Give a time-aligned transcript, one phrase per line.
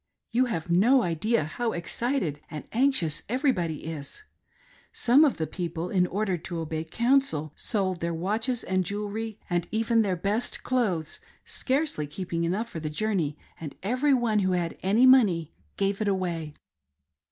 [0.31, 4.23] You have no idea how excited and anxious everybody is.
[4.91, 9.67] Some of the people, in order to obey counsel, sold their watches and jewelry, and
[9.69, 14.75] even their best clothes, scarcely keeping enough for the journey, and every one who had
[14.81, 16.55] any money gave it away.